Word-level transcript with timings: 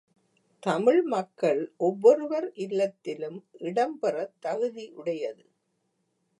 தமிழ் 0.63 1.01
மக்கள் 1.03 1.73
ஒவ்வொருவர் 1.77 2.51
இல்லத்திலும் 2.55 3.39
இடம் 3.59 3.99
பெறத் 3.99 4.35
தகுதியுடையது. 4.45 5.45